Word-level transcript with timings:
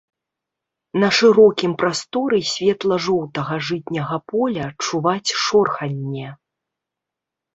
На 1.01 1.07
шырокім 1.17 1.71
прасторы 1.81 2.39
светла-жоўтага 2.51 3.53
жытняга 3.67 4.17
поля 4.33 4.65
чуваць 4.85 5.35
шорханне. 5.43 6.27